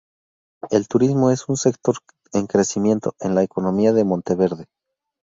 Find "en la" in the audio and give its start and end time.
3.19-3.43